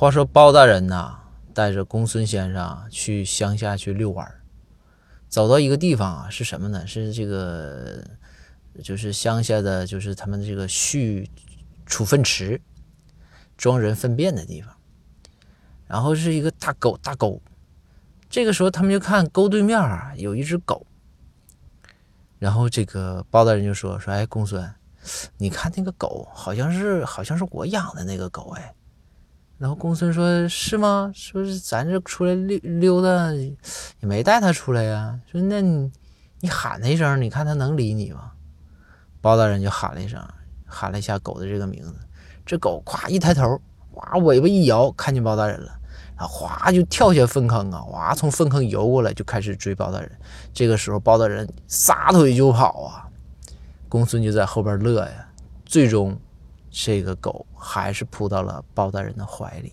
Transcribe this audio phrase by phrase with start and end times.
[0.00, 1.18] 话说包大人呐，
[1.52, 4.40] 带着公孙先生去乡下去遛弯儿，
[5.28, 6.86] 走到一个地方啊，是什么呢？
[6.86, 8.02] 是这个，
[8.82, 11.30] 就是乡下的，就是他们这个蓄
[11.84, 12.58] 储粪池，
[13.58, 14.74] 装人粪便的地方。
[15.86, 17.38] 然后是一个大沟，大沟。
[18.30, 20.86] 这个时候他们就看沟对面啊有一只狗。
[22.38, 24.74] 然后这个包大人就说：“说哎，公孙，
[25.36, 28.74] 你看那个狗，好像是好像是我养的那个狗哎。”
[29.60, 31.12] 然后公孙说：“是吗？
[31.14, 35.20] 说是咱这出来溜溜达，也没带它出来呀。
[35.30, 35.92] 说那你
[36.40, 38.32] 你喊他一声，你看他能理你吗？”
[39.20, 40.18] 包大人就喊了一声，
[40.64, 41.94] 喊了一下狗的这个名字。
[42.46, 43.60] 这狗咵一抬头，
[43.92, 45.70] 哇，尾巴一摇，看见包大人了，
[46.16, 50.10] 然后哗就跳下粪坑啊，哇，从粪坑游过来，就开始追包大人。
[50.54, 53.04] 这个时候，包大人撒腿就跑啊，
[53.90, 55.28] 公孙就在后边乐呀。
[55.66, 56.18] 最终。
[56.70, 59.72] 这个狗还是扑到了包大人的怀里。